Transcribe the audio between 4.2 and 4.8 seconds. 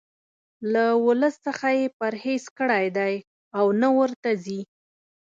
ځي.